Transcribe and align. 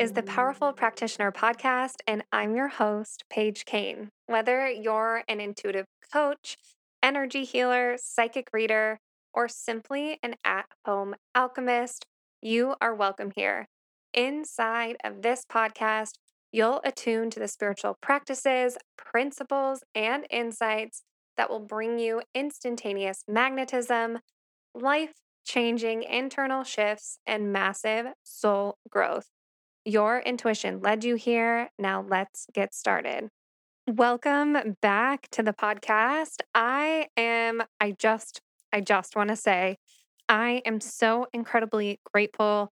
Is 0.00 0.12
the 0.12 0.22
Powerful 0.22 0.72
Practitioner 0.72 1.30
Podcast, 1.30 1.96
and 2.06 2.24
I'm 2.32 2.56
your 2.56 2.68
host, 2.68 3.24
Paige 3.28 3.66
Kane. 3.66 4.08
Whether 4.24 4.66
you're 4.66 5.24
an 5.28 5.40
intuitive 5.40 5.84
coach, 6.10 6.56
energy 7.02 7.44
healer, 7.44 7.98
psychic 7.98 8.48
reader, 8.50 8.98
or 9.34 9.46
simply 9.46 10.18
an 10.22 10.36
at 10.42 10.64
home 10.86 11.16
alchemist, 11.34 12.06
you 12.40 12.76
are 12.80 12.94
welcome 12.94 13.30
here. 13.36 13.68
Inside 14.14 14.96
of 15.04 15.20
this 15.20 15.44
podcast, 15.44 16.12
you'll 16.50 16.80
attune 16.82 17.28
to 17.28 17.38
the 17.38 17.46
spiritual 17.46 17.98
practices, 18.00 18.78
principles, 18.96 19.82
and 19.94 20.26
insights 20.30 21.02
that 21.36 21.50
will 21.50 21.60
bring 21.60 21.98
you 21.98 22.22
instantaneous 22.34 23.20
magnetism, 23.28 24.20
life 24.74 25.12
changing 25.44 26.04
internal 26.04 26.64
shifts, 26.64 27.18
and 27.26 27.52
massive 27.52 28.06
soul 28.24 28.78
growth. 28.88 29.28
Your 29.84 30.20
intuition 30.20 30.80
led 30.82 31.04
you 31.04 31.14
here. 31.14 31.70
Now 31.78 32.04
let's 32.06 32.46
get 32.52 32.74
started. 32.74 33.30
Welcome 33.86 34.76
back 34.82 35.28
to 35.32 35.42
the 35.42 35.54
podcast. 35.54 36.42
I 36.54 37.08
am, 37.16 37.62
I 37.80 37.92
just, 37.98 38.42
I 38.74 38.82
just 38.82 39.16
want 39.16 39.30
to 39.30 39.36
say, 39.36 39.78
I 40.28 40.60
am 40.66 40.80
so 40.80 41.28
incredibly 41.32 41.98
grateful 42.12 42.70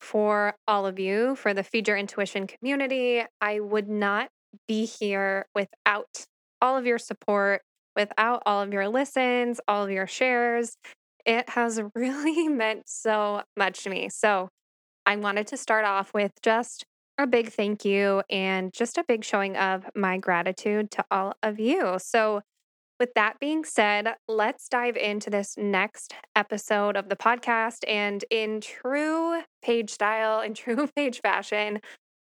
for 0.00 0.54
all 0.66 0.84
of 0.84 0.98
you, 0.98 1.36
for 1.36 1.54
the 1.54 1.62
Feed 1.62 1.86
Your 1.86 1.96
Intuition 1.96 2.48
community. 2.48 3.22
I 3.40 3.60
would 3.60 3.88
not 3.88 4.30
be 4.66 4.84
here 4.84 5.46
without 5.54 6.26
all 6.60 6.76
of 6.76 6.86
your 6.86 6.98
support, 6.98 7.62
without 7.94 8.42
all 8.46 8.62
of 8.62 8.72
your 8.72 8.88
listens, 8.88 9.60
all 9.68 9.84
of 9.84 9.90
your 9.92 10.08
shares. 10.08 10.76
It 11.24 11.50
has 11.50 11.80
really 11.94 12.48
meant 12.48 12.88
so 12.88 13.42
much 13.56 13.84
to 13.84 13.90
me. 13.90 14.08
So 14.08 14.48
I 15.08 15.16
wanted 15.16 15.46
to 15.46 15.56
start 15.56 15.86
off 15.86 16.12
with 16.12 16.32
just 16.42 16.84
a 17.16 17.26
big 17.26 17.48
thank 17.48 17.82
you 17.82 18.22
and 18.28 18.70
just 18.74 18.98
a 18.98 19.04
big 19.08 19.24
showing 19.24 19.56
of 19.56 19.86
my 19.96 20.18
gratitude 20.18 20.90
to 20.90 21.04
all 21.10 21.32
of 21.42 21.58
you. 21.58 21.96
So, 21.96 22.42
with 23.00 23.14
that 23.14 23.40
being 23.40 23.64
said, 23.64 24.16
let's 24.28 24.68
dive 24.68 24.96
into 24.96 25.30
this 25.30 25.56
next 25.56 26.12
episode 26.36 26.94
of 26.94 27.08
the 27.08 27.16
podcast. 27.16 27.88
And 27.88 28.22
in 28.30 28.60
true 28.60 29.40
Paige 29.62 29.88
style, 29.88 30.42
in 30.42 30.52
true 30.54 30.88
Paige 30.94 31.22
fashion, 31.22 31.80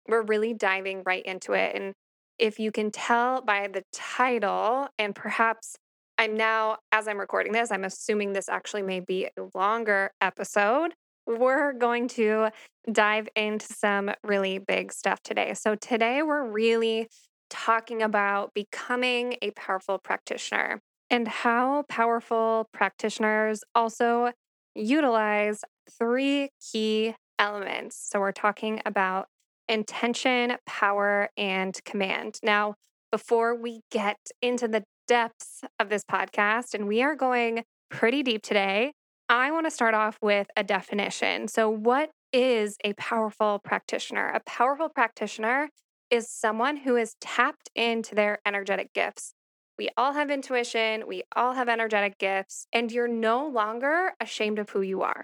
we're 0.07 0.21
really 0.21 0.53
diving 0.53 1.03
right 1.05 1.25
into 1.25 1.51
it. 1.51 1.75
And 1.75 1.93
if 2.39 2.57
you 2.57 2.71
can 2.71 2.89
tell 2.89 3.41
by 3.41 3.67
the 3.67 3.83
title, 3.91 4.87
and 4.97 5.13
perhaps 5.13 5.75
I'm 6.17 6.37
now, 6.37 6.77
as 6.93 7.09
I'm 7.09 7.19
recording 7.19 7.51
this, 7.51 7.69
I'm 7.69 7.83
assuming 7.83 8.31
this 8.31 8.47
actually 8.47 8.83
may 8.83 9.01
be 9.01 9.25
a 9.25 9.57
longer 9.57 10.11
episode. 10.21 10.93
We're 11.25 11.73
going 11.73 12.07
to 12.09 12.49
dive 12.91 13.29
into 13.35 13.65
some 13.65 14.11
really 14.23 14.57
big 14.57 14.91
stuff 14.91 15.21
today. 15.23 15.53
So, 15.53 15.75
today 15.75 16.21
we're 16.23 16.49
really 16.49 17.07
talking 17.49 18.01
about 18.01 18.53
becoming 18.53 19.35
a 19.41 19.51
powerful 19.51 19.97
practitioner 19.97 20.81
and 21.09 21.27
how 21.27 21.83
powerful 21.89 22.69
practitioners 22.73 23.63
also 23.75 24.31
utilize 24.73 25.61
three 25.89 26.49
key 26.71 27.13
elements. 27.37 27.97
So, 28.11 28.19
we're 28.19 28.31
talking 28.31 28.81
about 28.85 29.27
intention, 29.69 30.57
power, 30.65 31.29
and 31.37 31.79
command. 31.85 32.39
Now, 32.43 32.75
before 33.11 33.55
we 33.55 33.81
get 33.91 34.17
into 34.41 34.67
the 34.67 34.83
depths 35.07 35.61
of 35.79 35.89
this 35.89 36.03
podcast, 36.03 36.73
and 36.73 36.87
we 36.87 37.01
are 37.01 37.15
going 37.15 37.63
pretty 37.89 38.23
deep 38.23 38.41
today, 38.41 38.93
I 39.31 39.49
want 39.51 39.65
to 39.65 39.71
start 39.71 39.93
off 39.93 40.17
with 40.21 40.47
a 40.57 40.63
definition. 40.63 41.47
So, 41.47 41.69
what 41.69 42.09
is 42.33 42.75
a 42.83 42.91
powerful 42.95 43.59
practitioner? 43.63 44.27
A 44.27 44.41
powerful 44.41 44.89
practitioner 44.89 45.69
is 46.09 46.29
someone 46.29 46.75
who 46.75 46.97
is 46.97 47.15
tapped 47.21 47.69
into 47.73 48.13
their 48.13 48.39
energetic 48.45 48.91
gifts. 48.93 49.33
We 49.77 49.87
all 49.95 50.11
have 50.11 50.29
intuition, 50.29 51.07
we 51.07 51.23
all 51.33 51.53
have 51.53 51.69
energetic 51.69 52.17
gifts, 52.17 52.67
and 52.73 52.91
you're 52.91 53.07
no 53.07 53.47
longer 53.47 54.15
ashamed 54.19 54.59
of 54.59 54.71
who 54.71 54.81
you 54.81 55.01
are. 55.01 55.23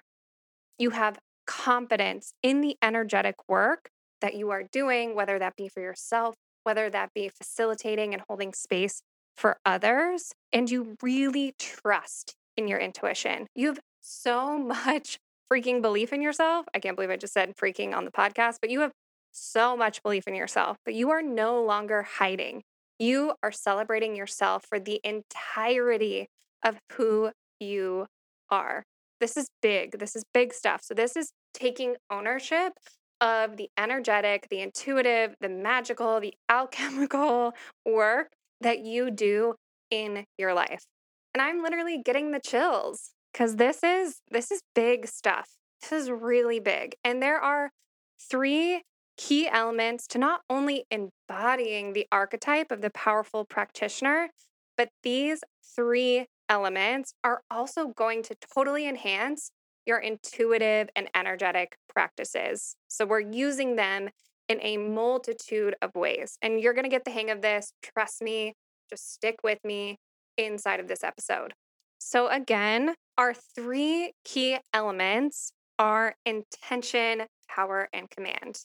You 0.79 0.91
have 0.91 1.19
confidence 1.45 2.31
in 2.41 2.61
the 2.61 2.77
energetic 2.81 3.35
work 3.49 3.89
that 4.21 4.35
you 4.35 4.51
are 4.51 4.63
doing, 4.63 5.15
whether 5.15 5.37
that 5.37 5.57
be 5.57 5.67
for 5.67 5.81
yourself, 5.81 6.35
whether 6.63 6.89
that 6.89 7.13
be 7.13 7.27
facilitating 7.27 8.13
and 8.13 8.23
holding 8.29 8.53
space 8.53 9.01
for 9.35 9.57
others, 9.65 10.31
and 10.53 10.71
you 10.71 10.95
really 11.03 11.55
trust 11.59 12.37
in 12.57 12.67
your 12.67 12.79
intuition. 12.79 13.47
You 13.55 13.67
have 13.67 13.79
so 14.07 14.57
much 14.85 15.19
freaking 15.51 15.81
belief 15.81 16.13
in 16.13 16.21
yourself. 16.21 16.65
I 16.73 16.79
can't 16.79 16.95
believe 16.95 17.09
I 17.09 17.17
just 17.17 17.33
said 17.33 17.55
freaking 17.55 17.93
on 17.95 18.05
the 18.05 18.11
podcast, 18.11 18.57
but 18.61 18.69
you 18.69 18.81
have 18.81 18.91
so 19.31 19.77
much 19.77 20.01
belief 20.01 20.27
in 20.27 20.35
yourself, 20.35 20.77
but 20.83 20.93
you 20.93 21.11
are 21.11 21.21
no 21.21 21.63
longer 21.63 22.03
hiding. 22.03 22.63
You 22.99 23.33
are 23.43 23.51
celebrating 23.51 24.15
yourself 24.15 24.65
for 24.67 24.79
the 24.79 24.99
entirety 25.03 26.27
of 26.63 26.77
who 26.93 27.31
you 27.59 28.07
are. 28.49 28.83
This 29.19 29.37
is 29.37 29.47
big. 29.61 29.99
This 29.99 30.15
is 30.15 30.23
big 30.33 30.53
stuff. 30.53 30.81
So, 30.83 30.93
this 30.93 31.15
is 31.15 31.31
taking 31.53 31.95
ownership 32.09 32.73
of 33.21 33.57
the 33.57 33.69
energetic, 33.77 34.47
the 34.49 34.61
intuitive, 34.61 35.35
the 35.39 35.49
magical, 35.49 36.19
the 36.19 36.33
alchemical 36.49 37.53
work 37.85 38.29
that 38.61 38.79
you 38.79 39.11
do 39.11 39.55
in 39.91 40.25
your 40.37 40.53
life. 40.53 40.85
And 41.33 41.41
I'm 41.41 41.61
literally 41.61 42.01
getting 42.03 42.31
the 42.31 42.39
chills 42.39 43.11
cuz 43.37 43.55
this 43.55 43.83
is 43.83 44.21
this 44.31 44.51
is 44.51 44.61
big 44.73 45.07
stuff. 45.07 45.57
This 45.81 45.91
is 45.91 46.09
really 46.09 46.59
big. 46.59 46.95
And 47.03 47.21
there 47.21 47.39
are 47.39 47.71
three 48.19 48.83
key 49.17 49.47
elements 49.47 50.07
to 50.07 50.17
not 50.17 50.41
only 50.49 50.85
embodying 50.91 51.93
the 51.93 52.07
archetype 52.11 52.71
of 52.71 52.81
the 52.81 52.89
powerful 52.89 53.45
practitioner, 53.45 54.29
but 54.75 54.89
these 55.03 55.43
three 55.75 56.27
elements 56.49 57.13
are 57.23 57.41
also 57.49 57.87
going 57.87 58.23
to 58.23 58.35
totally 58.53 58.87
enhance 58.87 59.51
your 59.85 59.97
intuitive 59.97 60.89
and 60.95 61.09
energetic 61.15 61.77
practices. 61.87 62.75
So 62.87 63.05
we're 63.05 63.21
using 63.21 63.75
them 63.75 64.09
in 64.47 64.59
a 64.61 64.77
multitude 64.77 65.75
of 65.81 65.91
ways. 65.95 66.37
And 66.41 66.61
you're 66.61 66.73
going 66.73 66.83
to 66.83 66.89
get 66.89 67.05
the 67.05 67.11
hang 67.11 67.29
of 67.29 67.41
this. 67.41 67.73
Trust 67.81 68.21
me, 68.21 68.53
just 68.89 69.13
stick 69.13 69.37
with 69.43 69.59
me 69.63 69.97
inside 70.37 70.79
of 70.79 70.87
this 70.87 71.03
episode. 71.03 71.53
So, 71.99 72.27
again, 72.27 72.95
our 73.17 73.33
three 73.33 74.13
key 74.23 74.57
elements 74.73 75.51
are 75.79 76.15
intention, 76.25 77.23
power, 77.49 77.89
and 77.93 78.09
command. 78.09 78.59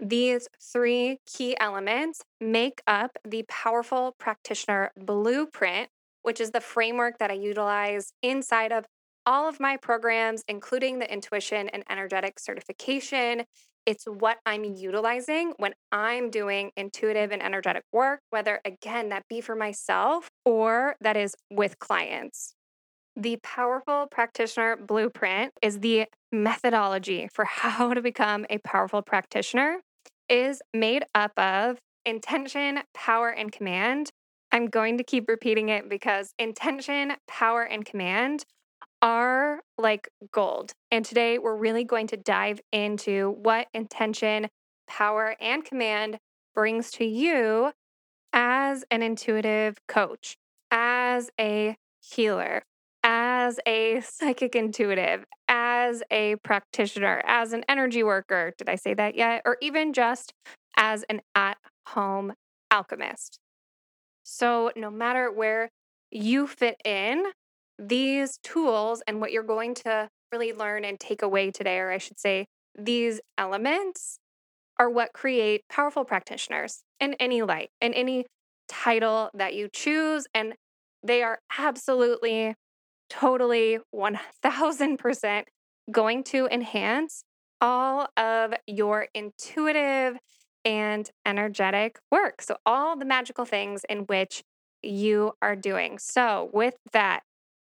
These 0.00 0.48
three 0.60 1.18
key 1.26 1.56
elements 1.58 2.22
make 2.40 2.82
up 2.86 3.16
the 3.24 3.44
powerful 3.48 4.14
practitioner 4.18 4.90
blueprint, 4.96 5.88
which 6.22 6.40
is 6.40 6.50
the 6.50 6.60
framework 6.60 7.18
that 7.18 7.30
I 7.30 7.34
utilize 7.34 8.12
inside 8.22 8.72
of 8.72 8.86
all 9.26 9.48
of 9.48 9.60
my 9.60 9.76
programs, 9.76 10.42
including 10.48 10.98
the 10.98 11.10
intuition 11.10 11.68
and 11.68 11.84
energetic 11.88 12.38
certification. 12.38 13.44
It's 13.86 14.04
what 14.04 14.38
I'm 14.44 14.64
utilizing 14.64 15.54
when 15.58 15.74
I'm 15.92 16.30
doing 16.30 16.72
intuitive 16.76 17.30
and 17.30 17.42
energetic 17.42 17.84
work, 17.92 18.20
whether 18.30 18.60
again 18.64 19.10
that 19.10 19.24
be 19.28 19.40
for 19.40 19.54
myself 19.54 20.30
or 20.44 20.96
that 21.00 21.16
is 21.16 21.34
with 21.50 21.78
clients. 21.78 22.54
The 23.16 23.36
Powerful 23.44 24.08
Practitioner 24.10 24.76
Blueprint 24.76 25.52
is 25.62 25.78
the 25.78 26.06
methodology 26.32 27.28
for 27.32 27.44
how 27.48 27.94
to 27.94 28.02
become 28.02 28.44
a 28.50 28.58
powerful 28.58 29.02
practitioner 29.02 29.78
is 30.28 30.60
made 30.72 31.04
up 31.14 31.30
of 31.38 31.78
intention, 32.04 32.80
power 32.92 33.28
and 33.28 33.52
command. 33.52 34.10
I'm 34.50 34.66
going 34.66 34.98
to 34.98 35.04
keep 35.04 35.28
repeating 35.28 35.68
it 35.68 35.88
because 35.88 36.34
intention, 36.40 37.12
power 37.28 37.62
and 37.62 37.84
command 37.84 38.44
are 39.00 39.60
like 39.78 40.08
gold. 40.32 40.72
And 40.90 41.04
today 41.04 41.38
we're 41.38 41.56
really 41.56 41.84
going 41.84 42.08
to 42.08 42.16
dive 42.16 42.60
into 42.72 43.36
what 43.42 43.68
intention, 43.72 44.48
power, 44.88 45.36
and 45.40 45.64
command 45.64 46.18
brings 46.52 46.90
to 46.92 47.04
you 47.04 47.70
as 48.32 48.84
an 48.90 49.02
intuitive 49.02 49.78
coach, 49.86 50.36
as 50.70 51.30
a 51.38 51.76
healer, 52.00 52.62
as 53.44 53.60
a 53.66 54.00
psychic 54.00 54.56
intuitive, 54.56 55.24
as 55.48 56.02
a 56.10 56.36
practitioner, 56.36 57.22
as 57.26 57.52
an 57.52 57.62
energy 57.68 58.02
worker. 58.02 58.54
Did 58.56 58.68
I 58.70 58.76
say 58.76 58.94
that 58.94 59.14
yet? 59.16 59.42
Or 59.44 59.58
even 59.60 59.92
just 59.92 60.32
as 60.76 61.04
an 61.10 61.20
at 61.34 61.58
home 61.88 62.32
alchemist. 62.70 63.38
So, 64.22 64.70
no 64.74 64.90
matter 64.90 65.30
where 65.30 65.68
you 66.10 66.46
fit 66.46 66.76
in, 66.84 67.24
these 67.78 68.38
tools 68.42 69.02
and 69.06 69.20
what 69.20 69.32
you're 69.32 69.42
going 69.42 69.74
to 69.74 70.08
really 70.32 70.52
learn 70.54 70.84
and 70.84 70.98
take 70.98 71.20
away 71.20 71.50
today, 71.50 71.78
or 71.78 71.90
I 71.90 71.98
should 71.98 72.18
say, 72.18 72.46
these 72.76 73.20
elements 73.36 74.18
are 74.78 74.88
what 74.88 75.12
create 75.12 75.60
powerful 75.68 76.04
practitioners 76.04 76.82
in 76.98 77.14
any 77.20 77.42
light, 77.42 77.68
in 77.80 77.92
any 77.92 78.24
title 78.68 79.30
that 79.34 79.54
you 79.54 79.68
choose. 79.72 80.26
And 80.32 80.54
they 81.02 81.22
are 81.22 81.38
absolutely, 81.58 82.54
totally, 83.20 83.78
1000% 83.94 85.42
going 85.90 86.24
to 86.24 86.46
enhance 86.46 87.24
all 87.60 88.08
of 88.16 88.54
your 88.66 89.08
intuitive 89.14 90.18
and 90.64 91.10
energetic 91.26 91.98
work. 92.10 92.42
So, 92.42 92.56
all 92.64 92.96
the 92.96 93.04
magical 93.04 93.44
things 93.44 93.82
in 93.88 94.00
which 94.00 94.42
you 94.82 95.32
are 95.42 95.56
doing. 95.56 95.98
So, 95.98 96.50
with 96.52 96.74
that, 96.92 97.20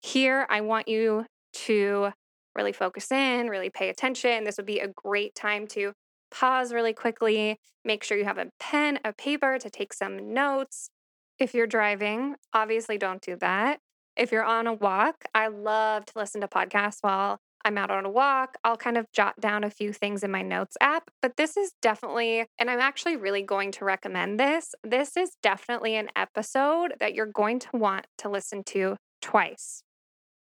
here 0.01 0.47
I 0.51 0.61
want 0.61 0.89
you 0.89 1.27
to 1.65 2.11
really 2.55 2.73
focus 2.73 3.11
in, 3.11 3.49
really 3.49 3.71
pay 3.71 3.89
attention. 3.89 4.45
This 4.45 4.57
would 4.59 4.67
be 4.67 4.81
a 4.81 4.89
great 4.89 5.35
time 5.35 5.67
to 5.69 5.93
pause 6.31 6.73
really 6.73 6.93
quickly. 6.93 7.57
Make 7.85 8.05
sure 8.05 8.19
you 8.19 8.25
have 8.25 8.39
a 8.39 8.51
pen, 8.61 8.99
a 9.05 9.13
paper 9.13 9.59
to 9.59 9.71
take 9.71 9.93
some 9.93 10.33
notes. 10.33 10.91
If 11.39 11.55
you're 11.55 11.67
driving, 11.67 12.37
obviously 12.53 12.99
don't 12.99 13.23
do 13.23 13.37
that. 13.41 13.81
If 14.17 14.31
you're 14.31 14.45
on 14.45 14.67
a 14.67 14.75
walk, 14.75 15.25
I 15.35 15.49
love 15.49 16.05
to 16.07 16.13
listen 16.17 16.41
to 16.43 16.49
podcasts 16.49 16.99
while 17.01 17.39
I'm 17.65 17.79
out 17.79 17.91
on 17.91 18.05
a 18.05 18.11
walk. 18.11 18.57
I'll 18.65 18.77
kind 18.77 18.99
of 18.99 19.07
jot 19.13 19.41
down 19.41 19.65
a 19.65 19.71
few 19.71 19.93
things 19.93 20.23
in 20.23 20.31
my 20.31 20.43
notes 20.43 20.77
app, 20.81 21.11
but 21.21 21.37
this 21.37 21.57
is 21.57 21.73
definitely, 21.81 22.47
and 22.59 22.69
I'm 22.69 22.81
actually 22.81 23.17
really 23.17 23.43
going 23.43 23.73
to 23.73 23.85
recommend 23.85 24.39
this. 24.39 24.75
This 24.83 25.17
is 25.17 25.37
definitely 25.43 25.97
an 25.97 26.09
episode 26.17 26.95
that 27.01 27.15
you're 27.15 27.27
going 27.27 27.59
to 27.61 27.69
want 27.73 28.07
to 28.19 28.29
listen 28.29 28.63
to 28.67 28.97
twice. 29.21 29.83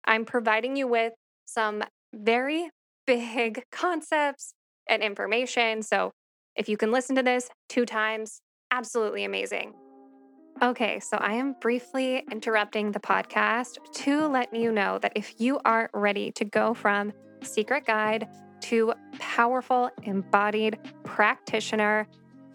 I'm 0.05 0.25
providing 0.25 0.75
you 0.75 0.87
with 0.87 1.13
some 1.45 1.83
very 2.13 2.69
big 3.07 3.63
concepts 3.71 4.53
and 4.87 5.01
information. 5.01 5.81
So 5.81 6.11
if 6.55 6.67
you 6.69 6.77
can 6.77 6.91
listen 6.91 7.15
to 7.15 7.23
this 7.23 7.49
two 7.69 7.85
times, 7.85 8.41
absolutely 8.71 9.23
amazing. 9.23 9.73
Okay, 10.61 10.99
so 10.99 11.17
I 11.17 11.33
am 11.33 11.55
briefly 11.59 12.23
interrupting 12.31 12.91
the 12.91 12.99
podcast 12.99 13.77
to 13.93 14.27
let 14.27 14.53
you 14.53 14.71
know 14.71 14.99
that 14.99 15.13
if 15.15 15.33
you 15.39 15.59
are 15.65 15.89
ready 15.93 16.31
to 16.33 16.45
go 16.45 16.73
from 16.73 17.13
secret 17.41 17.85
guide 17.85 18.27
to 18.61 18.93
powerful 19.19 19.89
embodied 20.03 20.77
practitioner, 21.03 22.07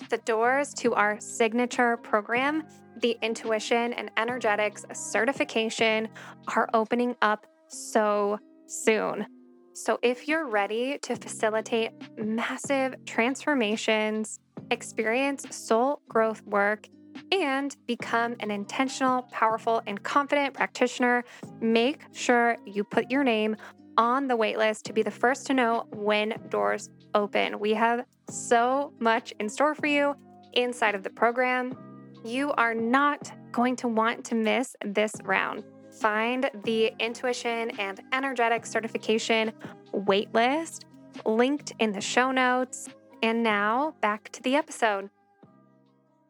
the 0.08 0.19
doors 0.19 0.72
to 0.75 0.94
our 0.94 1.19
signature 1.20 1.96
program, 1.96 2.62
the 3.00 3.19
Intuition 3.22 3.93
and 3.93 4.10
Energetics 4.16 4.84
certification, 4.93 6.08
are 6.54 6.69
opening 6.75 7.16
up 7.22 7.46
so 7.69 8.38
soon. 8.66 9.26
So, 9.75 9.98
if 10.02 10.26
you're 10.26 10.46
ready 10.46 10.98
to 11.02 11.16
facilitate 11.16 11.90
massive 12.16 12.94
transformations, 13.04 14.38
experience 14.70 15.44
soul 15.54 16.00
growth 16.08 16.43
work, 16.46 16.88
and 17.33 17.77
become 17.87 18.37
an 18.41 18.51
intentional, 18.51 19.23
powerful, 19.33 19.83
and 19.87 20.03
confident 20.03 20.55
practitioner, 20.55 21.25
make 21.61 22.03
sure 22.13 22.57
you 22.67 22.85
put 22.85 23.11
your 23.11 23.25
name 23.25 23.57
on 23.97 24.29
the 24.29 24.37
waitlist 24.37 24.83
to 24.83 24.93
be 24.93 25.03
the 25.03 25.11
first 25.11 25.47
to 25.47 25.55
know 25.55 25.87
when 25.93 26.35
doors 26.49 26.91
open. 27.15 27.59
We 27.59 27.75
have 27.75 28.05
so 28.29 28.93
much 28.99 29.33
in 29.41 29.49
store 29.49 29.75
for 29.75 29.87
you 29.87 30.15
inside 30.53 30.95
of 30.95 31.03
the 31.03 31.11
program. 31.11 31.77
You 32.25 32.53
are 32.53 32.75
not 32.75 33.33
going 33.53 33.77
to 33.77 33.89
want 33.89 34.25
to 34.27 34.35
miss 34.35 34.77
this 34.85 35.13
round 35.25 35.65
find 36.01 36.51
the 36.65 36.93
intuition 37.01 37.71
and 37.79 38.01
energetic 38.13 38.67
certification 38.67 39.53
waitlist 39.93 40.85
linked 41.25 41.73
in 41.79 41.93
the 41.93 42.01
show 42.01 42.31
notes. 42.31 42.89
And 43.23 43.43
now 43.43 43.95
back 44.01 44.31
to 44.33 44.43
the 44.43 44.57
episode. 44.57 45.11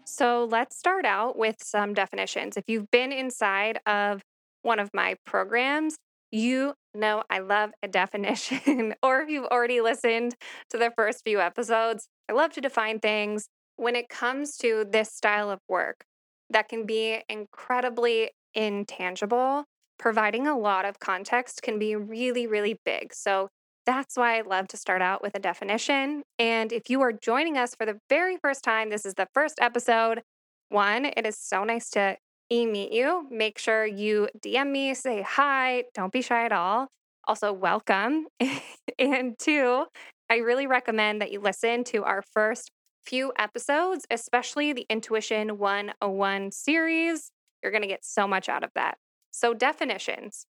So 0.06 0.48
let's 0.48 0.76
start 0.76 1.04
out 1.04 1.36
with 1.36 1.56
some 1.60 1.92
definitions. 1.92 2.56
If 2.56 2.64
you've 2.68 2.90
been 2.92 3.10
inside 3.10 3.80
of 3.86 4.22
one 4.62 4.78
of 4.78 4.88
my 4.94 5.16
programs, 5.26 5.96
you 6.30 6.74
know 6.94 7.24
I 7.28 7.40
love 7.40 7.70
a 7.82 7.88
definition. 7.88 8.94
or 9.02 9.20
if 9.20 9.28
you've 9.28 9.46
already 9.46 9.80
listened 9.80 10.36
to 10.70 10.78
the 10.78 10.92
first 10.96 11.22
few 11.24 11.40
episodes, 11.40 12.06
I 12.30 12.34
love 12.34 12.52
to 12.52 12.60
define 12.60 13.00
things. 13.00 13.48
When 13.74 13.96
it 13.96 14.08
comes 14.08 14.56
to 14.58 14.86
this 14.88 15.12
style 15.12 15.50
of 15.50 15.58
work, 15.68 16.04
that 16.50 16.68
can 16.68 16.86
be 16.86 17.22
incredibly 17.28 18.30
intangible, 18.54 19.64
providing 19.98 20.46
a 20.46 20.56
lot 20.56 20.84
of 20.84 21.00
context 21.00 21.62
can 21.62 21.80
be 21.80 21.96
really, 21.96 22.46
really 22.46 22.78
big. 22.84 23.12
So 23.12 23.48
that's 23.86 24.16
why 24.16 24.36
I 24.36 24.40
love 24.42 24.68
to 24.68 24.76
start 24.76 25.00
out 25.00 25.22
with 25.22 25.36
a 25.36 25.38
definition. 25.38 26.24
And 26.38 26.72
if 26.72 26.90
you 26.90 27.00
are 27.02 27.12
joining 27.12 27.56
us 27.56 27.74
for 27.74 27.86
the 27.86 28.00
very 28.10 28.36
first 28.36 28.64
time, 28.64 28.90
this 28.90 29.06
is 29.06 29.14
the 29.14 29.28
first 29.32 29.58
episode. 29.60 30.22
One, 30.68 31.04
it 31.04 31.24
is 31.24 31.38
so 31.38 31.62
nice 31.62 31.88
to 31.90 32.16
e 32.50 32.66
meet 32.66 32.92
you. 32.92 33.26
Make 33.30 33.58
sure 33.58 33.86
you 33.86 34.28
DM 34.44 34.72
me, 34.72 34.94
say 34.94 35.22
hi, 35.22 35.84
don't 35.94 36.12
be 36.12 36.20
shy 36.20 36.44
at 36.44 36.52
all. 36.52 36.88
Also, 37.28 37.52
welcome. 37.52 38.26
and 38.98 39.38
two, 39.38 39.86
I 40.28 40.36
really 40.38 40.66
recommend 40.66 41.22
that 41.22 41.30
you 41.30 41.40
listen 41.40 41.84
to 41.84 42.04
our 42.04 42.22
first 42.22 42.70
few 43.04 43.32
episodes, 43.38 44.04
especially 44.10 44.72
the 44.72 44.86
Intuition 44.90 45.58
101 45.58 46.50
series. 46.50 47.30
You're 47.62 47.72
going 47.72 47.82
to 47.82 47.88
get 47.88 48.04
so 48.04 48.26
much 48.26 48.48
out 48.48 48.64
of 48.64 48.70
that. 48.74 48.98
So, 49.30 49.54
definitions. 49.54 50.46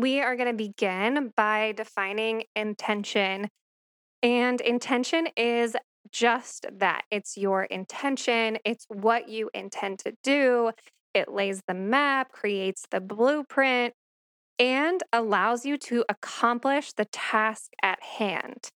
We 0.00 0.22
are 0.22 0.34
going 0.34 0.48
to 0.48 0.56
begin 0.56 1.30
by 1.36 1.72
defining 1.76 2.44
intention. 2.56 3.50
And 4.22 4.58
intention 4.62 5.28
is 5.36 5.76
just 6.10 6.64
that 6.78 7.02
it's 7.10 7.36
your 7.36 7.64
intention, 7.64 8.56
it's 8.64 8.86
what 8.88 9.28
you 9.28 9.50
intend 9.52 9.98
to 9.98 10.14
do. 10.22 10.70
It 11.12 11.30
lays 11.30 11.60
the 11.68 11.74
map, 11.74 12.32
creates 12.32 12.86
the 12.90 13.00
blueprint, 13.00 13.92
and 14.58 15.02
allows 15.12 15.66
you 15.66 15.76
to 15.76 16.06
accomplish 16.08 16.94
the 16.94 17.04
task 17.04 17.72
at 17.82 18.02
hand. 18.02 18.70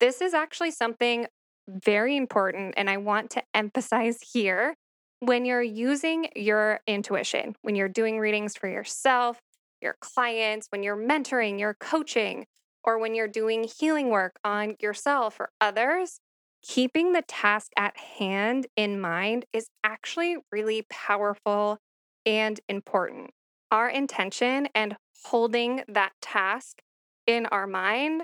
This 0.00 0.20
is 0.20 0.34
actually 0.34 0.72
something 0.72 1.26
very 1.68 2.16
important, 2.16 2.74
and 2.76 2.90
I 2.90 2.96
want 2.96 3.30
to 3.30 3.44
emphasize 3.54 4.18
here 4.32 4.74
when 5.20 5.44
you're 5.44 5.62
using 5.62 6.30
your 6.34 6.80
intuition, 6.88 7.54
when 7.62 7.76
you're 7.76 7.88
doing 7.88 8.18
readings 8.18 8.56
for 8.56 8.68
yourself, 8.68 9.38
your 9.84 9.96
clients, 10.00 10.66
when 10.70 10.82
you're 10.82 10.96
mentoring, 10.96 11.60
you're 11.60 11.76
coaching, 11.78 12.46
or 12.82 12.98
when 12.98 13.14
you're 13.14 13.28
doing 13.28 13.64
healing 13.78 14.10
work 14.10 14.32
on 14.42 14.74
yourself 14.80 15.38
or 15.38 15.50
others, 15.60 16.18
keeping 16.62 17.12
the 17.12 17.22
task 17.22 17.70
at 17.76 17.96
hand 17.96 18.66
in 18.76 19.00
mind 19.00 19.44
is 19.52 19.68
actually 19.84 20.38
really 20.50 20.86
powerful 20.90 21.78
and 22.26 22.58
important. 22.68 23.30
Our 23.70 23.88
intention 23.88 24.68
and 24.74 24.96
holding 25.26 25.82
that 25.88 26.12
task 26.20 26.80
in 27.26 27.46
our 27.46 27.66
mind 27.66 28.22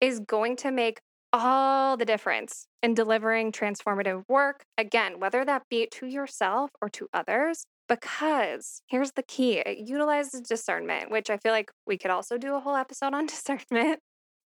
is 0.00 0.20
going 0.20 0.56
to 0.56 0.70
make 0.70 1.00
all 1.32 1.96
the 1.96 2.04
difference 2.04 2.66
in 2.82 2.94
delivering 2.94 3.50
transformative 3.50 4.22
work. 4.28 4.64
Again, 4.78 5.18
whether 5.18 5.44
that 5.44 5.62
be 5.68 5.86
to 5.92 6.06
yourself 6.06 6.70
or 6.80 6.88
to 6.90 7.08
others, 7.12 7.66
because 7.88 8.82
here's 8.88 9.12
the 9.12 9.22
key 9.22 9.58
it 9.58 9.78
utilizes 9.88 10.40
discernment, 10.40 11.10
which 11.10 11.30
I 11.30 11.36
feel 11.36 11.52
like 11.52 11.70
we 11.86 11.98
could 11.98 12.10
also 12.10 12.38
do 12.38 12.54
a 12.54 12.60
whole 12.60 12.76
episode 12.76 13.14
on 13.14 13.26
discernment. 13.26 14.00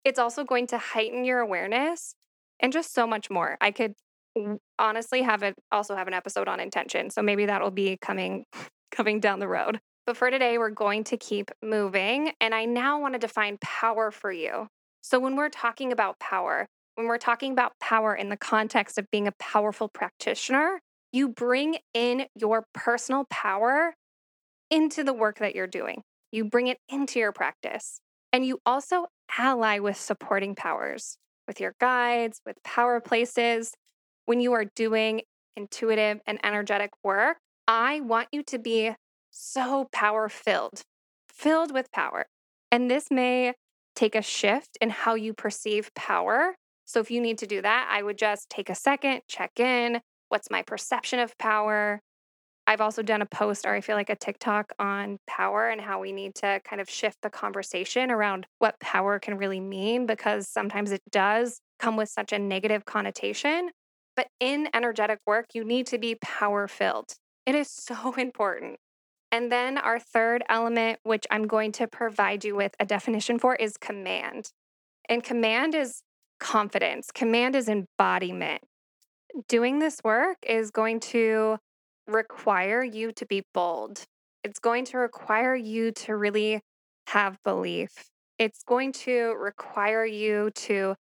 It's 0.03 0.19
also 0.19 0.43
going 0.43 0.67
to 0.67 0.77
heighten 0.77 1.25
your 1.25 1.39
awareness 1.39 2.15
and 2.59 2.71
just 2.71 2.93
so 2.93 3.05
much 3.05 3.29
more. 3.29 3.57
I 3.61 3.71
could 3.71 3.93
honestly 4.79 5.21
have 5.21 5.43
it 5.43 5.55
also 5.71 5.95
have 5.95 6.07
an 6.07 6.13
episode 6.13 6.47
on 6.47 6.59
intention. 6.59 7.09
So 7.09 7.21
maybe 7.21 7.45
that'll 7.45 7.71
be 7.71 7.97
coming 8.01 8.45
coming 8.91 9.19
down 9.19 9.39
the 9.39 9.47
road. 9.47 9.79
But 10.05 10.15
for 10.15 10.31
today, 10.31 10.57
we're 10.57 10.69
going 10.69 11.03
to 11.05 11.17
keep 11.17 11.51
moving. 11.61 12.31
And 12.39 12.55
I 12.55 12.63
now 12.65 13.01
want 13.01 13.13
to 13.13 13.19
define 13.19 13.57
power 13.61 14.09
for 14.09 14.31
you. 14.31 14.67
So 15.01 15.19
when 15.19 15.35
we're 15.35 15.49
talking 15.49 15.91
about 15.91 16.17
power, 16.19 16.67
when 16.95 17.07
we're 17.07 17.17
talking 17.17 17.51
about 17.51 17.73
power 17.81 18.15
in 18.15 18.29
the 18.29 18.37
context 18.37 18.97
of 18.97 19.05
being 19.11 19.27
a 19.27 19.33
powerful 19.39 19.89
practitioner, 19.89 20.79
you 21.11 21.29
bring 21.29 21.77
in 21.93 22.25
your 22.35 22.65
personal 22.73 23.25
power 23.29 23.95
into 24.69 25.03
the 25.03 25.13
work 25.13 25.39
that 25.39 25.55
you're 25.55 25.67
doing. 25.67 26.03
You 26.31 26.45
bring 26.45 26.67
it 26.67 26.77
into 26.89 27.19
your 27.19 27.31
practice. 27.31 28.01
And 28.33 28.45
you 28.45 28.59
also 28.65 29.07
ally 29.37 29.79
with 29.79 29.97
supporting 29.97 30.55
powers, 30.55 31.17
with 31.47 31.59
your 31.59 31.73
guides, 31.79 32.41
with 32.45 32.61
power 32.63 32.99
places. 32.99 33.73
When 34.25 34.41
you 34.41 34.53
are 34.53 34.65
doing 34.75 35.21
intuitive 35.55 36.19
and 36.27 36.39
energetic 36.43 36.91
work, 37.03 37.37
I 37.67 38.01
want 38.01 38.27
you 38.31 38.43
to 38.43 38.59
be 38.59 38.93
so 39.31 39.87
power 39.91 40.27
filled, 40.27 40.81
filled 41.29 41.73
with 41.73 41.91
power. 41.91 42.25
And 42.71 42.91
this 42.91 43.09
may 43.09 43.53
take 43.95 44.15
a 44.15 44.21
shift 44.21 44.77
in 44.81 44.89
how 44.89 45.15
you 45.15 45.33
perceive 45.33 45.93
power 45.95 46.55
so 46.87 47.01
if 47.01 47.11
you 47.11 47.19
need 47.19 47.37
to 47.39 47.47
do 47.47 47.61
that, 47.61 47.89
I 47.91 48.01
would 48.01 48.17
just 48.17 48.49
take 48.49 48.69
a 48.69 48.75
second, 48.75 49.21
check 49.27 49.59
in. 49.59 49.99
What's 50.29 50.49
my 50.49 50.61
perception 50.61 51.19
of 51.19 51.37
power? 51.37 52.01
I've 52.67 52.81
also 52.81 53.01
done 53.01 53.21
a 53.21 53.25
post 53.25 53.65
or 53.65 53.73
I 53.73 53.79
feel 53.79 53.95
like 53.95 54.09
a 54.09 54.15
TikTok 54.15 54.73
on 54.77 55.19
power 55.25 55.69
and 55.69 55.79
how 55.79 56.01
we 56.01 56.11
need 56.11 56.35
to 56.35 56.59
kind 56.65 56.81
of 56.81 56.89
shift 56.89 57.19
the 57.21 57.29
conversation 57.29 58.11
around 58.11 58.45
what 58.59 58.77
power 58.81 59.19
can 59.19 59.37
really 59.37 59.61
mean 59.61 60.05
because 60.05 60.49
sometimes 60.49 60.91
it 60.91 61.01
does 61.09 61.61
come 61.79 61.95
with 61.95 62.09
such 62.09 62.33
a 62.33 62.39
negative 62.39 62.83
connotation. 62.83 63.69
But 64.17 64.27
in 64.41 64.67
energetic 64.73 65.19
work, 65.25 65.45
you 65.53 65.63
need 65.63 65.87
to 65.87 65.97
be 65.97 66.15
power 66.15 66.67
filled. 66.67 67.13
It 67.45 67.55
is 67.55 67.69
so 67.69 68.13
important. 68.17 68.77
And 69.31 69.49
then 69.51 69.77
our 69.77 69.99
third 69.99 70.43
element, 70.49 70.99
which 71.03 71.25
I'm 71.31 71.47
going 71.47 71.71
to 71.73 71.87
provide 71.87 72.43
you 72.43 72.55
with 72.55 72.75
a 72.79 72.85
definition 72.85 73.39
for, 73.39 73.55
is 73.55 73.77
command. 73.77 74.51
And 75.07 75.23
command 75.23 75.73
is 75.73 76.01
confidence, 76.39 77.11
command 77.13 77.55
is 77.55 77.69
embodiment. 77.69 78.61
Doing 79.47 79.79
this 79.79 79.99
work 80.03 80.37
is 80.47 80.71
going 80.71 80.99
to 81.01 81.57
require 82.07 82.83
you 82.83 83.11
to 83.13 83.25
be 83.25 83.43
bold. 83.53 84.03
It's 84.43 84.59
going 84.59 84.85
to 84.85 84.97
require 84.97 85.55
you 85.55 85.91
to 85.91 86.15
really 86.15 86.61
have 87.07 87.37
belief. 87.43 87.91
It's 88.39 88.63
going 88.63 88.93
to 88.93 89.35
require 89.37 90.05
you 90.05 90.51
to 90.51 90.95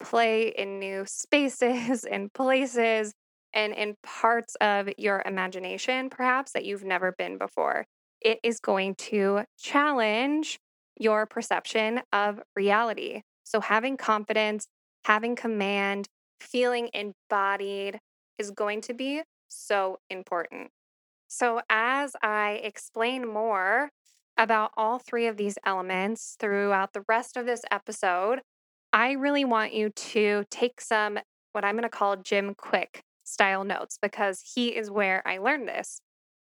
play 0.00 0.48
in 0.48 0.78
new 0.78 1.04
spaces 1.06 2.04
and 2.10 2.32
places 2.32 3.12
and 3.54 3.72
in 3.72 3.96
parts 4.02 4.54
of 4.60 4.88
your 4.98 5.22
imagination, 5.24 6.10
perhaps 6.10 6.52
that 6.52 6.64
you've 6.64 6.84
never 6.84 7.12
been 7.16 7.38
before. 7.38 7.86
It 8.20 8.38
is 8.42 8.60
going 8.60 8.96
to 8.96 9.44
challenge 9.58 10.58
your 10.98 11.26
perception 11.26 12.00
of 12.12 12.40
reality. 12.54 13.22
So, 13.44 13.60
having 13.60 13.96
confidence, 13.96 14.66
having 15.04 15.36
command, 15.36 16.08
feeling 16.40 16.90
embodied 16.94 18.00
is 18.38 18.50
going 18.50 18.80
to 18.82 18.94
be 18.94 19.22
so 19.48 19.98
important. 20.10 20.70
So, 21.26 21.60
as 21.68 22.16
I 22.22 22.60
explain 22.62 23.28
more 23.28 23.90
about 24.38 24.70
all 24.76 24.98
three 24.98 25.26
of 25.26 25.36
these 25.36 25.58
elements 25.66 26.36
throughout 26.38 26.92
the 26.92 27.04
rest 27.08 27.36
of 27.36 27.44
this 27.44 27.62
episode, 27.70 28.40
I 28.92 29.12
really 29.12 29.44
want 29.44 29.74
you 29.74 29.90
to 29.90 30.44
take 30.50 30.80
some 30.80 31.18
what 31.52 31.64
I'm 31.64 31.74
going 31.74 31.82
to 31.82 31.88
call 31.88 32.16
Jim 32.16 32.54
Kwik 32.54 33.00
style 33.24 33.64
notes 33.64 33.98
because 34.00 34.42
he 34.54 34.68
is 34.68 34.90
where 34.90 35.26
I 35.26 35.38
learned 35.38 35.68
this. 35.68 36.00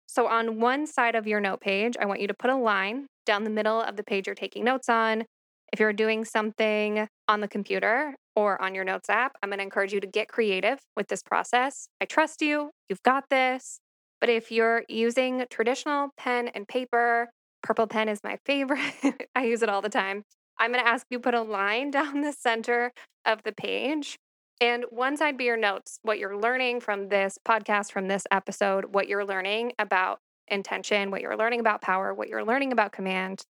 So, 0.07 0.27
on 0.27 0.59
one 0.59 0.87
side 0.87 1.15
of 1.15 1.27
your 1.27 1.39
note 1.39 1.61
page, 1.61 1.95
I 1.99 2.05
want 2.05 2.21
you 2.21 2.27
to 2.27 2.33
put 2.33 2.49
a 2.49 2.55
line 2.55 3.07
down 3.25 3.43
the 3.43 3.49
middle 3.49 3.81
of 3.81 3.97
the 3.97 4.03
page 4.03 4.25
you're 4.25 4.35
taking 4.35 4.63
notes 4.63 4.89
on. 4.89 5.25
If 5.71 5.79
you're 5.79 5.93
doing 5.93 6.25
something 6.25 7.07
on 7.27 7.41
the 7.41 7.47
computer 7.47 8.15
or 8.35 8.61
on 8.61 8.75
your 8.75 8.83
notes 8.83 9.09
app, 9.09 9.33
I'm 9.41 9.49
going 9.49 9.59
to 9.59 9.63
encourage 9.63 9.93
you 9.93 9.99
to 9.99 10.07
get 10.07 10.27
creative 10.27 10.79
with 10.95 11.07
this 11.07 11.21
process. 11.23 11.87
I 11.99 12.05
trust 12.05 12.41
you, 12.41 12.71
you've 12.89 13.03
got 13.03 13.25
this. 13.29 13.79
But 14.19 14.29
if 14.29 14.51
you're 14.51 14.83
using 14.87 15.45
traditional 15.49 16.09
pen 16.15 16.49
and 16.49 16.67
paper, 16.67 17.29
purple 17.63 17.87
pen 17.87 18.07
is 18.07 18.19
my 18.23 18.37
favorite. 18.45 19.27
I 19.35 19.45
use 19.45 19.63
it 19.63 19.69
all 19.69 19.81
the 19.81 19.89
time. 19.89 20.23
I'm 20.59 20.71
going 20.71 20.83
to 20.83 20.89
ask 20.89 21.07
you 21.09 21.19
put 21.19 21.33
a 21.33 21.41
line 21.41 21.91
down 21.91 22.21
the 22.21 22.31
center 22.33 22.91
of 23.25 23.43
the 23.43 23.51
page 23.51 24.17
and 24.61 24.85
one 24.91 25.17
side 25.17 25.37
be 25.37 25.45
your 25.45 25.57
notes, 25.57 25.97
what 26.03 26.19
you're 26.19 26.37
learning 26.37 26.81
from 26.81 27.09
this 27.09 27.39
podcast, 27.43 27.91
from 27.91 28.07
this 28.07 28.27
episode, 28.29 28.93
what 28.93 29.07
you're 29.07 29.25
learning 29.25 29.73
about 29.79 30.19
intention, 30.47 31.09
what 31.09 31.21
you're 31.21 31.35
learning 31.35 31.59
about 31.59 31.81
power, 31.81 32.13
what 32.13 32.29
you're 32.29 32.45
learning 32.45 32.71
about 32.71 32.91
command. 32.91 33.43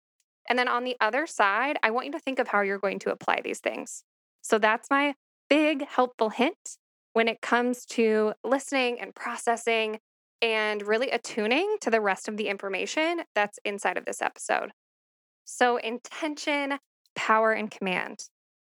And 0.49 0.57
then 0.57 0.69
on 0.69 0.85
the 0.85 0.95
other 1.01 1.27
side, 1.27 1.77
I 1.83 1.91
want 1.91 2.05
you 2.05 2.13
to 2.13 2.19
think 2.19 2.39
of 2.39 2.47
how 2.47 2.61
you're 2.61 2.79
going 2.79 2.99
to 2.99 3.11
apply 3.11 3.41
these 3.43 3.59
things. 3.59 4.03
So 4.41 4.57
that's 4.57 4.89
my 4.89 5.15
big 5.49 5.85
helpful 5.87 6.29
hint 6.29 6.77
when 7.13 7.27
it 7.27 7.41
comes 7.41 7.85
to 7.85 8.33
listening 8.43 8.99
and 8.99 9.13
processing 9.13 9.99
and 10.41 10.81
really 10.81 11.11
attuning 11.11 11.77
to 11.81 11.89
the 11.89 12.01
rest 12.01 12.27
of 12.27 12.37
the 12.37 12.47
information 12.47 13.21
that's 13.35 13.59
inside 13.63 13.97
of 13.97 14.05
this 14.05 14.21
episode. 14.21 14.71
So, 15.45 15.77
intention, 15.77 16.79
power, 17.15 17.51
and 17.51 17.69
command. 17.69 18.29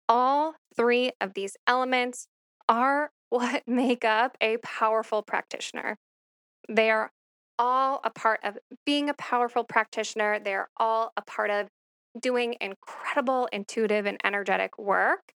All 0.08 0.54
three 0.76 1.12
of 1.20 1.34
these 1.34 1.56
elements 1.66 2.28
are 2.68 3.10
what 3.30 3.62
make 3.66 4.04
up 4.04 4.36
a 4.40 4.58
powerful 4.58 5.22
practitioner. 5.22 5.98
They 6.68 6.90
are 6.90 7.10
all 7.58 8.00
a 8.04 8.10
part 8.10 8.40
of 8.44 8.58
being 8.84 9.08
a 9.08 9.14
powerful 9.14 9.64
practitioner. 9.64 10.38
They're 10.38 10.68
all 10.76 11.12
a 11.16 11.22
part 11.22 11.50
of 11.50 11.68
doing 12.20 12.56
incredible 12.60 13.48
intuitive 13.52 14.06
and 14.06 14.18
energetic 14.24 14.78
work. 14.78 15.32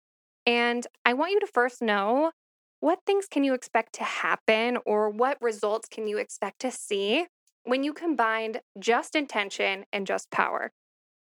And 0.50 0.88
I 1.06 1.14
want 1.14 1.32
you 1.32 1.40
to 1.42 1.46
first 1.46 1.80
know 1.80 2.32
what 2.80 2.98
things 3.06 3.28
can 3.30 3.44
you 3.44 3.54
expect 3.54 3.94
to 3.94 4.04
happen 4.04 4.80
or 4.84 5.12
what 5.12 5.40
results 5.44 5.88
can 5.88 6.08
you 6.08 6.18
expect 6.18 6.60
to 6.62 6.72
see 6.72 7.28
when 7.66 7.84
you 7.84 7.94
combine 7.94 8.56
just 8.80 9.16
intention 9.16 9.86
and 9.94 10.08
just 10.08 10.32
power? 10.32 10.72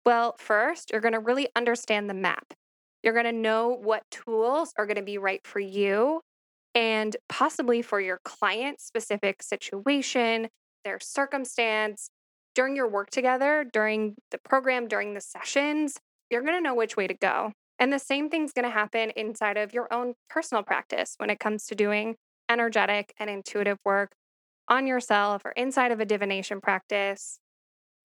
Well, 0.05 0.35
first, 0.37 0.91
you're 0.91 0.99
going 0.99 1.13
to 1.13 1.21
really 1.21 1.47
understand 1.55 2.09
the 2.09 2.13
map. 2.13 2.53
You're 3.01 3.13
going 3.13 3.25
to 3.25 3.31
know 3.31 3.69
what 3.69 4.03
tools 4.11 4.73
are 4.77 4.85
going 4.85 4.97
to 4.97 5.01
be 5.01 5.17
right 5.17 5.39
for 5.47 5.61
you 5.61 6.19
and 6.75 7.15
possibly 7.29 7.81
for 7.81 8.01
your 8.01 8.19
client 8.25 8.81
specific 8.81 9.41
situation, 9.41 10.49
their 10.83 10.99
circumstance. 10.99 12.09
During 12.55 12.75
your 12.75 12.89
work 12.89 13.09
together, 13.09 13.65
during 13.71 14.15
the 14.31 14.37
program, 14.37 14.89
during 14.89 15.13
the 15.13 15.21
sessions, 15.21 15.97
you're 16.29 16.41
going 16.41 16.57
to 16.57 16.61
know 16.61 16.75
which 16.75 16.97
way 16.97 17.07
to 17.07 17.13
go. 17.13 17.53
And 17.83 17.91
the 17.91 17.99
same 17.99 18.29
thing's 18.29 18.53
going 18.53 18.63
to 18.63 18.71
happen 18.71 19.09
inside 19.09 19.57
of 19.57 19.73
your 19.73 19.93
own 19.93 20.13
personal 20.29 20.63
practice 20.63 21.15
when 21.17 21.29
it 21.29 21.37
comes 21.37 21.65
to 21.65 21.75
doing 21.75 22.15
energetic 22.49 23.13
and 23.19 23.29
intuitive 23.29 23.77
work 23.83 24.13
on 24.69 24.87
yourself 24.87 25.41
or 25.43 25.51
inside 25.51 25.91
of 25.91 25.99
a 25.99 26.05
divination 26.05 26.61
practice. 26.61 27.39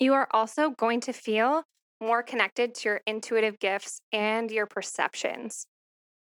You 0.00 0.14
are 0.14 0.26
also 0.32 0.70
going 0.70 0.98
to 1.02 1.12
feel 1.12 1.62
more 2.00 2.24
connected 2.24 2.74
to 2.74 2.88
your 2.88 3.00
intuitive 3.06 3.60
gifts 3.60 4.00
and 4.12 4.50
your 4.50 4.66
perceptions. 4.66 5.68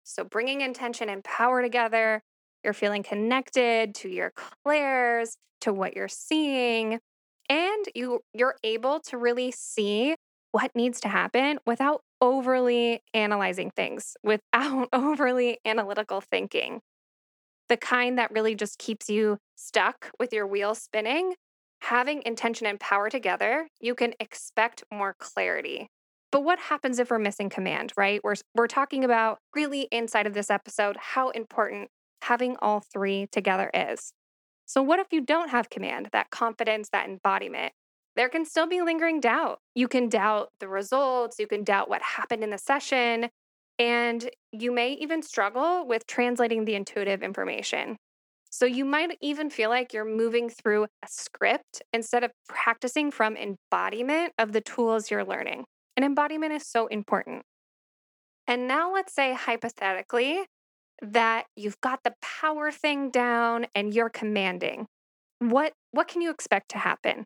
So, 0.04 0.24
bringing 0.24 0.62
intention 0.62 1.08
and 1.08 1.24
power 1.24 1.62
together, 1.62 2.24
you're 2.64 2.74
feeling 2.74 3.04
connected 3.04 3.94
to 3.94 4.10
your 4.10 4.34
clairs, 4.66 5.38
to 5.62 5.72
what 5.72 5.96
you're 5.96 6.08
seeing, 6.08 6.98
and 7.50 7.86
you 7.94 8.22
you're 8.34 8.56
able 8.64 9.00
to 9.02 9.18
really 9.20 9.52
see 9.52 10.16
what 10.54 10.72
needs 10.74 11.00
to 11.02 11.08
happen 11.08 11.60
without 11.68 12.02
overly 12.24 13.04
analyzing 13.14 13.70
things, 13.70 14.18
without 14.24 14.90
overly 14.94 15.60
analytical 15.64 16.22
thinking. 16.22 16.82
The 17.70 17.78
kind 17.78 18.18
that 18.18 18.32
really 18.32 18.56
just 18.56 18.80
keeps 18.80 19.10
you 19.10 19.38
stuck 19.56 20.10
with 20.20 20.34
your 20.34 20.48
wheel 20.48 20.74
spinning 20.74 21.36
having 21.84 22.24
intention 22.26 22.66
and 22.66 22.80
power 22.80 23.10
together, 23.10 23.68
you 23.82 23.94
can 23.94 24.14
expect 24.20 24.84
more 24.92 25.16
clarity. 25.20 25.90
But 26.32 26.44
what 26.44 26.58
happens 26.58 26.98
if 26.98 27.12
we're 27.12 27.20
missing 27.20 27.50
command, 27.50 27.92
right? 27.98 28.22
We're, 28.24 28.36
we're 28.56 28.68
talking 28.68 29.04
about 29.04 29.40
really 29.54 29.90
inside 29.92 30.26
of 30.26 30.34
this 30.34 30.50
episode 30.50 30.96
how 30.98 31.30
important 31.32 31.90
having 32.24 32.56
all 32.62 32.80
three 32.80 33.28
together 33.32 33.70
is. 33.74 34.14
So, 34.66 34.82
what 34.82 35.00
if 35.00 35.08
you 35.12 35.20
don't 35.20 35.50
have 35.50 35.70
command, 35.70 36.10
that 36.14 36.30
confidence, 36.30 36.90
that 36.94 37.08
embodiment? 37.10 37.74
There 38.16 38.30
can 38.30 38.46
still 38.46 38.68
be 38.68 38.82
lingering 38.82 39.20
doubt. 39.20 39.60
You 39.74 39.88
can 39.88 40.08
doubt 40.08 40.50
the 40.60 40.68
results, 40.68 41.40
you 41.40 41.48
can 41.48 41.64
doubt 41.64 41.90
what 41.90 42.02
happened 42.02 42.44
in 42.44 42.52
the 42.52 42.58
session, 42.58 43.30
and 43.80 44.30
you 44.52 44.72
may 44.72 44.94
even 44.94 45.24
struggle 45.24 45.88
with 45.88 46.06
translating 46.06 46.66
the 46.66 46.76
intuitive 46.76 47.24
information. 47.24 47.98
So 48.52 48.68
you 48.68 48.86
might 48.86 49.18
even 49.20 49.50
feel 49.50 49.72
like 49.72 49.94
you're 49.94 50.06
moving 50.06 50.48
through 50.48 50.84
a 50.84 51.08
script 51.08 51.82
instead 51.92 52.24
of 52.24 52.32
practicing 52.48 53.10
from 53.10 53.36
embodiment 53.36 54.34
of 54.38 54.52
the 54.52 54.62
tools 54.62 55.10
you're 55.10 55.26
learning. 55.26 55.66
And 55.98 56.06
embodiment 56.06 56.54
is 56.54 56.68
so 56.68 56.86
important. 56.86 57.44
And 58.46 58.68
now 58.68 58.94
let's 58.94 59.14
say 59.14 59.34
hypothetically 59.34 60.46
that 61.02 61.46
you've 61.56 61.82
got 61.82 62.04
the 62.04 62.14
power 62.22 62.72
thing 62.72 63.10
down 63.10 63.66
and 63.74 63.92
you're 63.94 64.10
commanding. 64.10 64.86
What 65.40 65.74
what 65.92 66.08
can 66.08 66.22
you 66.22 66.30
expect 66.30 66.70
to 66.70 66.78
happen? 66.78 67.26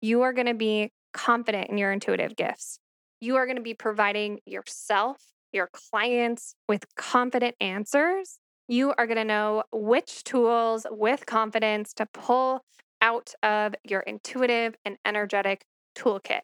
You 0.00 0.22
are 0.22 0.32
going 0.32 0.46
to 0.46 0.54
be 0.54 0.92
confident 1.12 1.70
in 1.70 1.78
your 1.78 1.92
intuitive 1.92 2.36
gifts. 2.36 2.78
You 3.20 3.36
are 3.36 3.46
going 3.46 3.56
to 3.56 3.62
be 3.62 3.74
providing 3.74 4.40
yourself, 4.46 5.18
your 5.52 5.68
clients 5.72 6.54
with 6.68 6.84
confident 6.96 7.56
answers 7.60 8.38
you 8.68 8.92
are 8.98 9.06
going 9.06 9.16
to 9.16 9.24
know 9.24 9.64
which 9.72 10.22
tools 10.24 10.86
with 10.90 11.24
confidence 11.24 11.94
to 11.94 12.06
pull 12.06 12.60
out 13.00 13.32
of 13.42 13.74
your 13.82 14.00
intuitive 14.00 14.76
and 14.84 14.98
energetic 15.06 15.64
toolkit. 15.96 16.40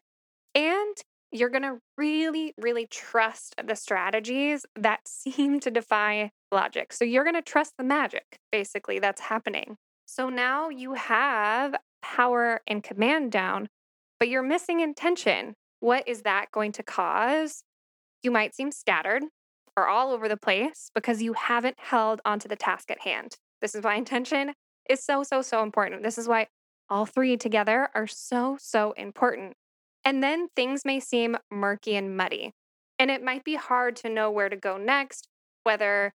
And 0.55 0.95
you're 1.31 1.49
going 1.49 1.63
to 1.63 1.77
really, 1.97 2.53
really 2.57 2.87
trust 2.87 3.55
the 3.63 3.75
strategies 3.75 4.65
that 4.75 5.01
seem 5.07 5.59
to 5.61 5.71
defy 5.71 6.31
logic. 6.51 6.93
So 6.93 7.05
you're 7.05 7.23
going 7.23 7.35
to 7.35 7.41
trust 7.41 7.73
the 7.77 7.83
magic, 7.83 8.39
basically, 8.51 8.99
that's 8.99 9.21
happening. 9.21 9.77
So 10.07 10.29
now 10.29 10.69
you 10.69 10.93
have 10.93 11.75
power 12.13 12.61
and 12.67 12.83
command 12.83 13.31
down, 13.31 13.67
but 14.19 14.29
you're 14.29 14.43
missing 14.43 14.79
intention. 14.79 15.55
What 15.79 16.07
is 16.07 16.21
that 16.21 16.51
going 16.51 16.71
to 16.73 16.83
cause? 16.83 17.63
You 18.21 18.31
might 18.31 18.55
seem 18.55 18.71
scattered 18.71 19.23
or 19.75 19.87
all 19.87 20.11
over 20.11 20.27
the 20.27 20.37
place 20.37 20.89
because 20.93 21.21
you 21.21 21.33
haven't 21.33 21.77
held 21.79 22.21
onto 22.23 22.47
the 22.47 22.55
task 22.55 22.91
at 22.91 23.01
hand. 23.01 23.35
This 23.61 23.75
is 23.75 23.83
why 23.83 23.95
intention 23.95 24.53
is 24.89 25.03
so, 25.03 25.23
so, 25.23 25.41
so 25.41 25.63
important. 25.63 26.03
This 26.03 26.17
is 26.17 26.27
why 26.27 26.47
all 26.89 27.05
three 27.05 27.37
together 27.37 27.89
are 27.95 28.07
so, 28.07 28.57
so 28.59 28.93
important. 28.93 29.53
And 30.03 30.23
then 30.23 30.47
things 30.55 30.85
may 30.85 30.99
seem 30.99 31.35
murky 31.51 31.95
and 31.95 32.15
muddy. 32.15 32.53
And 32.99 33.09
it 33.09 33.23
might 33.23 33.43
be 33.43 33.55
hard 33.55 33.95
to 33.97 34.09
know 34.09 34.29
where 34.29 34.49
to 34.49 34.55
go 34.55 34.77
next, 34.77 35.27
whether 35.63 36.13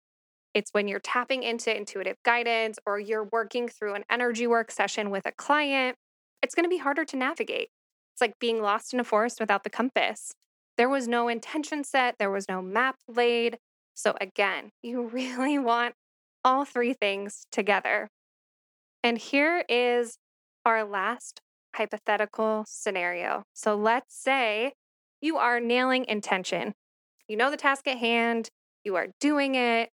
it's 0.53 0.71
when 0.73 0.87
you're 0.87 0.99
tapping 0.99 1.43
into 1.43 1.75
intuitive 1.75 2.17
guidance 2.23 2.77
or 2.85 2.99
you're 2.99 3.27
working 3.31 3.69
through 3.69 3.95
an 3.95 4.03
energy 4.09 4.47
work 4.47 4.71
session 4.71 5.09
with 5.09 5.25
a 5.25 5.31
client. 5.31 5.95
It's 6.41 6.55
going 6.55 6.65
to 6.65 6.69
be 6.69 6.77
harder 6.77 7.05
to 7.05 7.15
navigate. 7.15 7.69
It's 8.13 8.21
like 8.21 8.39
being 8.39 8.61
lost 8.61 8.93
in 8.93 8.99
a 8.99 9.03
forest 9.03 9.39
without 9.39 9.63
the 9.63 9.69
compass. 9.69 10.33
There 10.77 10.89
was 10.89 11.07
no 11.07 11.27
intention 11.27 11.83
set, 11.83 12.15
there 12.17 12.31
was 12.31 12.49
no 12.49 12.61
map 12.61 12.97
laid. 13.07 13.57
So, 13.93 14.15
again, 14.19 14.71
you 14.83 15.07
really 15.07 15.59
want 15.59 15.95
all 16.43 16.65
three 16.65 16.93
things 16.93 17.45
together. 17.51 18.09
And 19.03 19.17
here 19.17 19.63
is 19.69 20.17
our 20.65 20.83
last 20.83 21.41
hypothetical 21.75 22.65
scenario. 22.67 23.43
So, 23.53 23.75
let's 23.75 24.15
say 24.15 24.73
you 25.21 25.37
are 25.37 25.59
nailing 25.59 26.05
intention. 26.05 26.73
You 27.27 27.37
know 27.37 27.51
the 27.51 27.57
task 27.57 27.87
at 27.87 27.99
hand, 27.99 28.49
you 28.83 28.95
are 28.95 29.07
doing 29.19 29.55
it, 29.55 29.89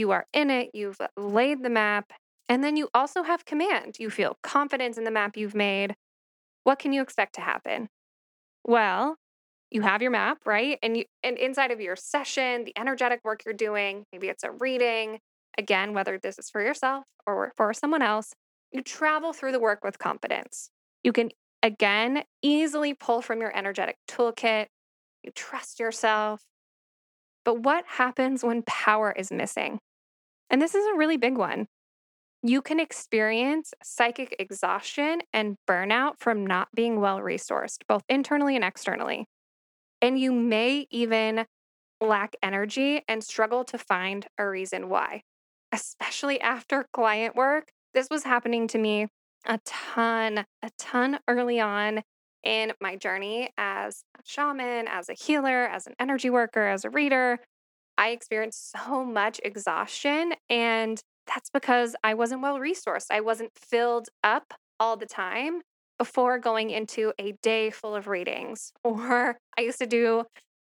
you 0.00 0.10
are 0.10 0.26
in 0.32 0.50
it, 0.50 0.70
you've 0.74 1.00
uh, 1.00 1.06
laid 1.16 1.62
the 1.62 1.70
map, 1.70 2.12
and 2.48 2.64
then 2.64 2.76
you 2.76 2.88
also 2.92 3.22
have 3.22 3.44
command. 3.44 3.96
You 4.00 4.10
feel 4.10 4.36
confidence 4.42 4.98
in 4.98 5.04
the 5.04 5.10
map 5.12 5.36
you've 5.36 5.54
made. 5.54 5.94
What 6.64 6.80
can 6.80 6.92
you 6.92 7.02
expect 7.02 7.36
to 7.36 7.40
happen? 7.40 7.88
Well, 8.64 9.16
you 9.70 9.82
have 9.82 10.02
your 10.02 10.10
map, 10.10 10.38
right? 10.44 10.78
And 10.82 10.96
you 10.96 11.04
and 11.22 11.38
inside 11.38 11.70
of 11.70 11.80
your 11.80 11.94
session, 11.94 12.64
the 12.64 12.72
energetic 12.76 13.20
work 13.22 13.42
you're 13.44 13.54
doing, 13.54 14.04
maybe 14.12 14.28
it's 14.28 14.42
a 14.42 14.50
reading, 14.50 15.20
again, 15.56 15.94
whether 15.94 16.18
this 16.18 16.38
is 16.38 16.50
for 16.50 16.60
yourself 16.60 17.04
or 17.26 17.52
for 17.56 17.72
someone 17.72 18.02
else, 18.02 18.34
you 18.72 18.82
travel 18.82 19.32
through 19.32 19.52
the 19.52 19.60
work 19.60 19.84
with 19.84 19.98
confidence. 19.98 20.70
You 21.04 21.12
can 21.12 21.30
again 21.62 22.24
easily 22.42 22.94
pull 22.94 23.22
from 23.22 23.40
your 23.40 23.56
energetic 23.56 23.96
toolkit. 24.08 24.66
You 25.22 25.30
trust 25.34 25.78
yourself. 25.78 26.42
But 27.44 27.60
what 27.60 27.84
happens 27.86 28.42
when 28.42 28.62
power 28.62 29.12
is 29.12 29.30
missing? 29.30 29.78
And 30.50 30.60
this 30.60 30.74
is 30.74 30.84
a 30.86 30.96
really 30.96 31.16
big 31.16 31.38
one. 31.38 31.66
You 32.42 32.62
can 32.62 32.80
experience 32.80 33.72
psychic 33.82 34.34
exhaustion 34.38 35.20
and 35.32 35.56
burnout 35.68 36.14
from 36.18 36.46
not 36.46 36.68
being 36.74 37.00
well 37.00 37.20
resourced, 37.20 37.78
both 37.86 38.02
internally 38.08 38.56
and 38.56 38.64
externally. 38.64 39.26
And 40.02 40.18
you 40.18 40.32
may 40.32 40.86
even 40.90 41.44
lack 42.00 42.34
energy 42.42 43.02
and 43.06 43.22
struggle 43.22 43.64
to 43.64 43.78
find 43.78 44.26
a 44.38 44.48
reason 44.48 44.88
why, 44.88 45.22
especially 45.70 46.40
after 46.40 46.86
client 46.92 47.36
work. 47.36 47.68
This 47.92 48.08
was 48.10 48.24
happening 48.24 48.66
to 48.68 48.78
me 48.78 49.08
a 49.46 49.58
ton, 49.64 50.44
a 50.62 50.70
ton 50.78 51.18
early 51.28 51.60
on 51.60 52.02
in 52.42 52.72
my 52.80 52.96
journey 52.96 53.50
as 53.58 54.02
a 54.18 54.22
shaman, 54.24 54.88
as 54.88 55.08
a 55.08 55.14
healer, 55.14 55.66
as 55.66 55.86
an 55.86 55.94
energy 55.98 56.30
worker, 56.30 56.66
as 56.66 56.84
a 56.84 56.90
reader. 56.90 57.38
I 57.98 58.10
experienced 58.10 58.72
so 58.72 59.04
much 59.04 59.40
exhaustion, 59.44 60.34
and 60.48 61.00
that's 61.26 61.50
because 61.50 61.94
I 62.02 62.14
wasn't 62.14 62.42
well 62.42 62.58
resourced. 62.58 63.06
I 63.10 63.20
wasn't 63.20 63.52
filled 63.54 64.08
up 64.24 64.54
all 64.78 64.96
the 64.96 65.06
time 65.06 65.60
before 65.98 66.38
going 66.38 66.70
into 66.70 67.12
a 67.20 67.32
day 67.42 67.70
full 67.70 67.94
of 67.94 68.08
readings. 68.08 68.72
Or 68.84 69.38
I 69.58 69.60
used 69.60 69.78
to 69.78 69.86
do, 69.86 70.24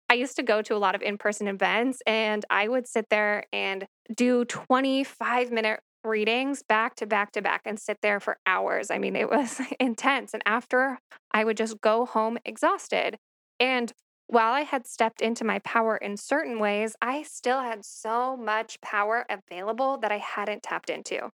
I 0.09 0.15
used 0.15 0.37
to 0.37 0.43
go 0.43 0.63
to 0.63 0.75
a 0.75 0.79
lot 0.79 0.95
of 0.95 1.03
in 1.03 1.19
person 1.19 1.47
events 1.49 2.01
and 2.07 2.45
I 2.49 2.67
would 2.67 2.89
sit 2.89 3.07
there 3.11 3.45
and 3.53 3.87
do 4.17 4.47
25 4.47 5.53
minute 5.53 5.81
readings 6.03 6.63
back 6.63 6.95
to 6.97 7.07
back 7.07 7.33
to 7.33 7.43
back 7.43 7.63
and 7.67 7.79
sit 7.79 7.99
there 8.01 8.21
for 8.21 8.39
hours. 8.47 8.91
I 8.91 8.99
mean, 8.99 9.15
it 9.17 9.31
was 9.31 9.61
intense. 9.81 10.33
And 10.33 10.43
after, 10.47 10.99
I 11.33 11.45
would 11.45 11.57
just 11.57 11.81
go 11.81 12.07
home 12.07 12.39
exhausted. 12.45 13.19
And 13.61 13.93
while 14.29 14.53
I 14.53 14.61
had 14.61 14.87
stepped 14.87 15.21
into 15.21 15.45
my 15.45 15.59
power 15.61 15.97
in 15.97 16.17
certain 16.17 16.59
ways, 16.59 16.95
I 17.03 17.23
still 17.23 17.61
had 17.61 17.85
so 17.85 18.37
much 18.37 18.81
power 18.81 19.27
available 19.29 19.99
that 19.99 20.13
I 20.13 20.19
hadn't 20.19 20.63
tapped 20.63 20.91
into 20.91 21.31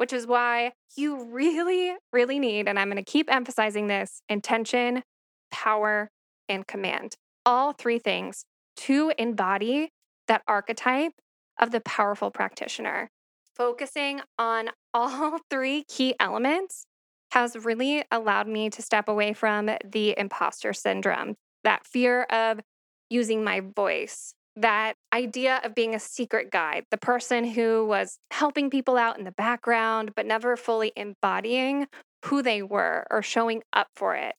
which 0.00 0.14
is 0.14 0.26
why 0.26 0.72
you 0.96 1.24
really, 1.24 1.94
really 2.10 2.38
need, 2.38 2.66
and 2.66 2.78
I'm 2.78 2.88
going 2.88 2.96
to 2.96 3.02
keep 3.02 3.30
emphasizing 3.30 3.86
this 3.86 4.22
intention, 4.30 5.02
power, 5.50 6.10
and 6.48 6.66
command. 6.66 7.16
All 7.44 7.74
three 7.74 7.98
things 7.98 8.46
to 8.78 9.12
embody 9.18 9.90
that 10.26 10.40
archetype 10.48 11.12
of 11.60 11.70
the 11.70 11.82
powerful 11.82 12.30
practitioner. 12.30 13.10
Focusing 13.54 14.22
on 14.38 14.70
all 14.94 15.40
three 15.50 15.84
key 15.84 16.14
elements 16.18 16.86
has 17.32 17.54
really 17.54 18.02
allowed 18.10 18.48
me 18.48 18.70
to 18.70 18.80
step 18.80 19.06
away 19.06 19.34
from 19.34 19.68
the 19.84 20.14
imposter 20.16 20.72
syndrome, 20.72 21.34
that 21.64 21.86
fear 21.86 22.22
of 22.24 22.60
using 23.08 23.42
my 23.44 23.60
voice, 23.60 24.34
that 24.56 24.94
idea 25.12 25.60
of 25.64 25.74
being 25.74 25.94
a 25.94 26.00
secret 26.00 26.50
guide, 26.50 26.84
the 26.90 26.96
person 26.96 27.44
who 27.44 27.84
was 27.84 28.18
helping 28.30 28.70
people 28.70 28.96
out 28.96 29.18
in 29.18 29.24
the 29.24 29.32
background, 29.32 30.12
but 30.14 30.26
never 30.26 30.56
fully 30.56 30.92
embodying 30.96 31.86
who 32.26 32.42
they 32.42 32.62
were 32.62 33.06
or 33.10 33.22
showing 33.22 33.62
up 33.72 33.88
for 33.96 34.14
it. 34.14 34.34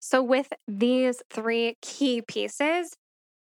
So, 0.00 0.22
with 0.22 0.52
these 0.66 1.22
three 1.30 1.76
key 1.80 2.22
pieces, 2.22 2.96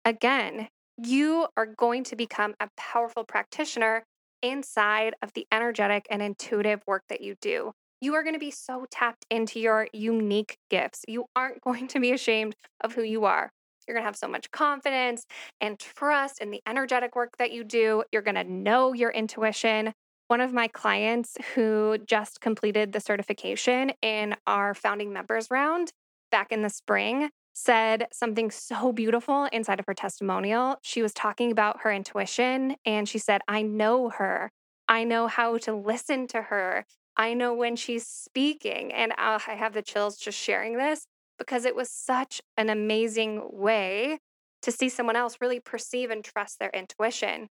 again, 0.06 0.70
you 0.98 1.48
are 1.56 1.68
going 1.68 2.04
to 2.06 2.16
become 2.16 2.56
a 2.60 2.70
powerful 2.76 3.24
practitioner 3.24 4.04
inside 4.42 5.14
of 5.22 5.34
the 5.34 5.46
energetic 5.52 6.08
and 6.10 6.22
intuitive 6.22 6.82
work 6.88 7.04
that 7.10 7.22
you 7.22 7.36
do. 7.42 7.74
You 8.00 8.14
are 8.14 8.24
going 8.24 8.36
to 8.36 8.40
be 8.40 8.52
so 8.52 8.86
tapped 8.92 9.26
into 9.32 9.60
your 9.60 9.88
unique 9.92 10.58
gifts. 10.70 11.04
You 11.08 11.26
aren't 11.36 11.62
going 11.62 11.88
to 11.88 12.00
be 12.00 12.12
ashamed 12.12 12.56
of 12.82 12.94
who 12.94 13.02
you 13.02 13.26
are. 13.26 13.52
You're 13.88 13.96
going 13.96 14.04
to 14.04 14.08
have 14.08 14.18
so 14.18 14.28
much 14.28 14.52
confidence 14.52 15.26
and 15.62 15.80
trust 15.80 16.40
in 16.42 16.52
the 16.52 16.62
energetic 16.68 17.16
work 17.16 17.38
that 17.38 17.52
you 17.52 17.64
do. 17.64 18.04
You're 18.12 18.22
going 18.22 18.36
to 18.36 18.44
know 18.44 18.94
your 18.94 19.10
intuition. 19.12 19.94
One 20.28 20.42
of 20.42 20.54
my 20.54 20.68
clients 20.68 21.38
who 21.56 21.98
just 22.06 22.42
completed 22.42 22.92
the 22.92 23.00
certification 23.00 23.94
in 24.02 24.36
our 24.46 24.74
founding 24.74 25.14
members 25.14 25.50
round 25.50 25.92
back 26.32 26.52
in 26.52 26.62
the 26.62 26.70
spring 26.70 27.30
said 27.54 28.08
something 28.12 28.52
so 28.52 28.92
beautiful 28.92 29.46
inside 29.52 29.80
of 29.80 29.86
her 29.88 29.94
testimonial. 29.94 30.76
She 30.84 31.02
was 31.02 31.14
talking 31.14 31.52
about 31.52 31.82
her 31.82 31.92
intuition 31.92 32.76
and 32.86 33.10
she 33.10 33.18
said, 33.18 33.42
I 33.48 33.64
know 33.64 34.10
her. 34.10 34.52
I 34.88 35.06
know 35.06 35.28
how 35.28 35.58
to 35.60 35.74
listen 35.74 36.28
to 36.28 36.44
her. 36.44 36.86
I 37.18 37.34
know 37.34 37.54
when 37.54 37.76
she's 37.76 38.06
speaking. 38.06 38.94
And 38.94 39.12
uh, 39.14 39.40
I 39.48 39.56
have 39.56 39.74
the 39.74 39.82
chills 39.82 40.18
just 40.18 40.38
sharing 40.38 40.78
this 40.78 41.08
because 41.40 41.66
it 41.66 41.76
was 41.76 41.90
such 41.90 42.42
an 42.56 42.70
amazing 42.70 43.42
way 43.52 44.20
to 44.62 44.72
see 44.72 44.90
someone 44.90 45.16
else 45.16 45.38
really 45.42 45.60
perceive 45.60 46.10
and 46.10 46.24
trust 46.24 46.60
their 46.60 46.70
intuition. 46.70 47.48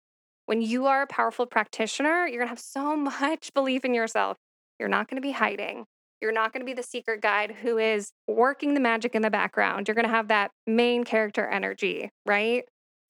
When 0.47 0.61
you 0.61 0.87
are 0.87 1.03
a 1.03 1.07
powerful 1.07 1.45
practitioner, 1.45 2.27
you're 2.27 2.39
going 2.39 2.47
to 2.47 2.49
have 2.49 2.59
so 2.59 2.95
much 3.21 3.53
belief 3.53 3.85
in 3.85 3.93
yourself. 3.93 4.37
You're 4.79 4.89
not 4.89 5.07
going 5.07 5.21
to 5.21 5.25
be 5.25 5.31
hiding. 5.31 5.85
You're 6.21 6.31
not 6.31 6.53
going 6.53 6.61
to 6.61 6.65
be 6.65 6.73
the 6.73 6.83
secret 6.83 7.21
guide 7.21 7.51
who 7.61 7.77
is 7.77 8.11
working 8.27 8.73
the 8.73 8.79
magic 8.79 9.15
in 9.15 9.21
the 9.23 9.31
background. 9.31 9.87
You're 9.87 9.95
going 9.95 10.07
to 10.07 10.13
have 10.13 10.27
that 10.27 10.51
main 10.67 11.03
character 11.03 11.47
energy, 11.47 12.11
right? 12.25 12.63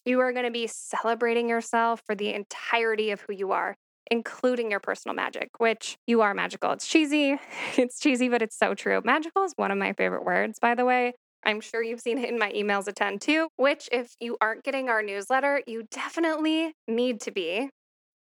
You 0.06 0.20
are 0.22 0.32
going 0.32 0.46
to 0.46 0.52
be 0.52 0.68
celebrating 0.68 1.50
yourself 1.50 2.02
for 2.06 2.16
the 2.16 2.34
entirety 2.34 3.12
of 3.12 3.22
who 3.22 3.34
you 3.34 3.52
are 3.52 3.76
including 4.10 4.72
your 4.72 4.80
personal 4.80 5.16
magic, 5.16 5.50
which 5.58 5.98
you 6.08 6.22
are 6.22 6.34
magical. 6.34 6.72
It's 6.72 6.88
cheesy. 6.88 7.38
It's 7.78 8.00
cheesy, 8.00 8.30
but 8.30 8.42
it's 8.42 8.58
so 8.58 8.74
true. 8.74 9.02
Magical 9.04 9.44
is 9.44 9.54
one 9.56 9.72
of 9.72 9.78
my 9.78 9.94
favorite 9.94 10.26
words, 10.26 10.60
by 10.60 10.76
the 10.76 10.86
way. 10.86 11.14
I'm 11.44 11.62
sure 11.62 11.82
you've 11.82 12.02
seen 12.02 12.18
it 12.20 12.30
in 12.30 12.38
my 12.38 12.52
emails 12.52 12.88
a 12.88 12.92
ton 12.92 13.18
too, 13.18 13.48
which, 13.56 13.90
if 13.92 14.14
you 14.20 14.38
aren't 14.42 14.64
getting 14.64 14.90
our 14.90 15.02
newsletter, 15.02 15.62
you 15.66 15.84
definitely 15.90 16.74
need 16.88 17.22
to 17.22 17.32
be. 17.32 17.70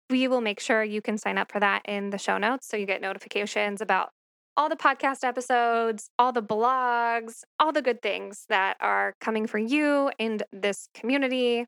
We 0.09 0.27
will 0.27 0.41
make 0.41 0.59
sure 0.59 0.83
you 0.83 1.01
can 1.01 1.17
sign 1.17 1.37
up 1.37 1.51
for 1.51 1.59
that 1.59 1.83
in 1.85 2.09
the 2.09 2.17
show 2.17 2.37
notes 2.37 2.67
so 2.67 2.77
you 2.77 2.85
get 2.85 3.01
notifications 3.01 3.81
about 3.81 4.09
all 4.57 4.69
the 4.69 4.75
podcast 4.75 5.23
episodes, 5.23 6.09
all 6.19 6.31
the 6.31 6.41
blogs, 6.43 7.43
all 7.59 7.71
the 7.71 7.81
good 7.81 8.01
things 8.01 8.45
that 8.49 8.75
are 8.81 9.13
coming 9.21 9.47
for 9.47 9.57
you 9.57 10.11
and 10.19 10.43
this 10.51 10.87
community. 10.93 11.65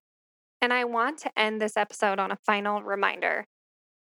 And 0.62 0.74
I 0.74 0.86
want 0.86 1.20
to 1.20 1.32
end 1.38 1.62
this 1.62 1.78
episode 1.78 2.20
on 2.20 2.32
a 2.32 2.38
final 2.46 2.82
reminder 2.82 3.46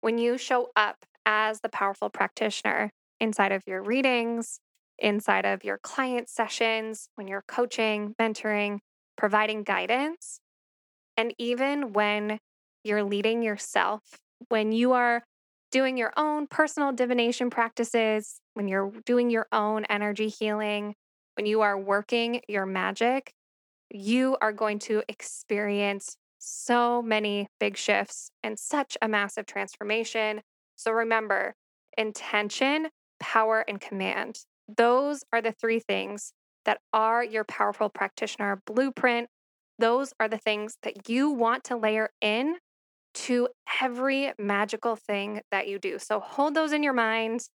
when 0.01 0.19
you 0.19 0.39
show 0.39 0.69
up 0.77 1.05
as 1.27 1.61
the 1.61 1.69
powerful 1.69 2.11
practitioner 2.11 2.91
inside 3.21 3.53
of 3.53 3.63
your 3.67 3.83
readings, 3.83 4.61
inside 4.99 5.45
of 5.45 5.65
your 5.65 5.79
client 5.79 6.29
sessions, 6.29 7.09
when 7.15 7.29
you're 7.29 7.45
coaching, 7.47 8.15
mentoring, 8.21 8.79
providing 9.17 9.63
guidance, 9.63 10.41
and 11.17 11.35
even 11.39 11.93
when 11.93 12.39
you're 12.85 13.05
leading 13.05 13.43
yourself, 13.43 14.01
when 14.49 14.73
you 14.73 14.93
are 14.93 15.23
doing 15.71 15.97
your 15.97 16.13
own 16.17 16.47
personal 16.47 16.93
divination 16.93 17.51
practices, 17.51 18.41
when 18.55 18.69
you're 18.69 18.93
doing 19.05 19.31
your 19.31 19.47
own 19.53 19.85
energy 19.85 20.29
healing, 20.29 20.95
when 21.37 21.47
you 21.47 21.61
are 21.61 21.79
working 21.79 22.41
your 22.49 22.67
magic, 22.67 23.33
you 23.91 24.37
are 24.41 24.53
going 24.53 24.79
to 24.79 25.03
experience 25.09 26.17
so 26.41 27.03
many 27.03 27.49
big 27.61 27.77
shifts 27.77 28.31
and 28.43 28.59
such 28.59 28.97
a 29.01 29.09
massive 29.09 29.47
transformation. 29.47 30.41
So 30.75 30.91
remember 30.91 31.55
intention, 31.97 32.89
power, 33.21 33.65
and 33.69 33.81
command. 33.81 34.41
Those 34.67 35.23
are 35.33 35.43
the 35.43 35.53
three 35.53 35.81
things 35.81 36.33
that 36.65 36.79
are 36.93 37.23
your 37.23 37.45
powerful 37.45 37.89
practitioner 37.89 38.63
blueprint. 38.67 39.29
Those 39.79 40.13
are 40.19 40.29
the 40.29 40.39
things 40.39 40.77
that 40.83 41.09
you 41.09 41.31
want 41.31 41.65
to 41.65 41.77
layer 41.77 42.11
in 42.21 42.57
to 43.13 43.49
every 43.81 44.33
magical 44.39 44.97
thing 44.97 45.41
that 45.51 45.69
you 45.69 45.79
do. 45.79 45.99
So 45.99 46.21
hold 46.21 46.55
those 46.55 46.73
in 46.73 46.83
your 46.83 46.93
mind. 46.93 47.49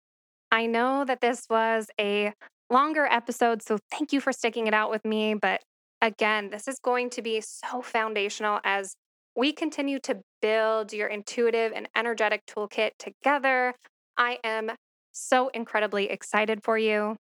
I 0.52 0.66
know 0.66 1.06
that 1.06 1.22
this 1.22 1.46
was 1.50 1.88
a 2.00 2.34
longer 2.70 3.06
episode, 3.06 3.62
so 3.62 3.78
thank 3.90 4.12
you 4.12 4.20
for 4.20 4.32
sticking 4.32 4.68
it 4.68 4.74
out 4.74 4.92
with 4.92 5.06
me, 5.06 5.34
but 5.34 5.62
again, 6.06 6.52
this 6.52 6.68
is 6.68 6.80
going 6.80 7.10
to 7.10 7.22
be 7.22 7.42
so 7.42 7.82
foundational 7.82 8.60
as 8.64 8.96
we 9.36 9.52
continue 9.52 10.00
to 10.00 10.22
build 10.42 10.94
your 10.94 11.08
intuitive 11.08 11.74
and 11.76 11.90
energetic 11.96 12.46
toolkit 12.46 12.92
together. 13.00 13.74
I 14.16 14.38
am 14.44 14.72
so 15.12 15.50
incredibly 15.50 16.10
excited 16.10 16.62
for 16.64 16.78
you. 16.78 17.18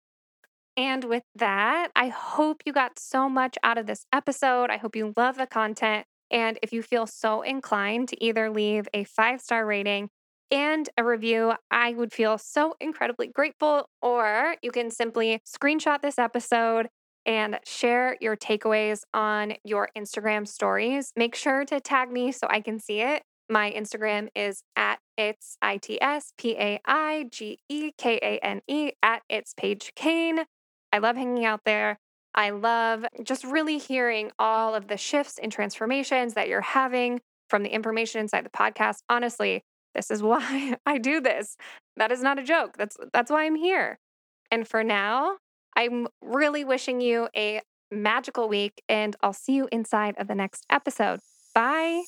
And 0.77 1.05
with 1.05 1.23
that, 1.37 1.88
I 1.97 2.09
hope 2.09 2.62
you 2.66 2.73
got 2.73 2.99
so 2.99 3.29
much 3.29 3.57
out 3.62 3.79
of 3.79 3.87
this 3.87 4.05
episode. 4.12 4.70
I 4.70 4.77
hope 4.77 4.94
you 4.94 5.14
love 5.16 5.37
the 5.37 5.47
content. 5.47 6.05
And 6.31 6.59
if 6.62 6.73
you 6.73 6.83
feel 6.83 7.07
so 7.07 7.42
inclined 7.42 8.09
to 8.09 8.23
either 8.23 8.51
leave 8.51 8.87
a 8.92 9.05
five 9.05 9.40
star 9.40 9.64
rating 9.64 10.11
and 10.51 10.88
a 10.99 11.05
review, 11.05 11.55
I 11.70 11.94
would 11.94 12.12
feel 12.12 12.38
so 12.38 12.75
incredibly 12.81 13.29
grateful. 13.29 13.88
Or 14.03 14.57
you 14.62 14.70
can 14.73 14.90
simply 14.90 15.40
screenshot 15.47 16.03
this 16.03 16.18
episode 16.18 16.88
and 17.26 17.58
share 17.64 18.16
your 18.20 18.37
takeaways 18.37 19.02
on 19.12 19.54
your 19.64 19.88
Instagram 19.96 20.46
stories. 20.46 21.12
Make 21.16 21.34
sure 21.34 21.64
to 21.64 21.80
tag 21.80 22.10
me 22.10 22.32
so 22.32 22.46
I 22.48 22.60
can 22.60 22.78
see 22.78 23.00
it. 23.00 23.22
My 23.48 23.70
Instagram 23.72 24.28
is 24.34 24.62
at 24.76 24.98
it's 25.18 25.56
I 25.60 25.76
T 25.76 26.00
S 26.00 26.32
P 26.38 26.56
A 26.58 26.80
I 26.87 27.26
G 27.30 27.58
E 27.68 27.92
K 27.96 28.18
A 28.22 28.38
N 28.44 28.62
E 28.66 28.92
at 29.02 29.22
it's 29.28 29.54
Paige 29.54 29.92
Kane. 29.94 30.40
I 30.92 30.98
love 30.98 31.16
hanging 31.16 31.44
out 31.44 31.60
there. 31.64 31.98
I 32.34 32.50
love 32.50 33.04
just 33.22 33.44
really 33.44 33.78
hearing 33.78 34.32
all 34.38 34.74
of 34.74 34.88
the 34.88 34.96
shifts 34.96 35.38
and 35.40 35.52
transformations 35.52 36.34
that 36.34 36.48
you're 36.48 36.60
having 36.60 37.20
from 37.48 37.62
the 37.62 37.68
information 37.68 38.20
inside 38.20 38.44
the 38.44 38.50
podcast. 38.50 38.98
Honestly, 39.08 39.62
this 39.94 40.10
is 40.10 40.22
why 40.22 40.76
I 40.87 40.98
do 40.98 41.20
this. 41.20 41.56
That 41.96 42.12
is 42.12 42.22
not 42.22 42.38
a 42.38 42.42
joke. 42.42 42.76
That's 42.76 42.96
that's 43.12 43.30
why 43.30 43.44
I'm 43.44 43.56
here. 43.56 43.98
And 44.50 44.66
for 44.66 44.82
now, 44.82 45.37
I'm 45.76 46.08
really 46.22 46.64
wishing 46.64 47.00
you 47.00 47.28
a 47.37 47.60
magical 47.90 48.48
week 48.48 48.82
and 48.88 49.16
I'll 49.22 49.32
see 49.32 49.54
you 49.54 49.68
inside 49.70 50.14
of 50.18 50.28
the 50.28 50.34
next 50.34 50.64
episode. 50.70 51.20
Bye. 51.54 52.02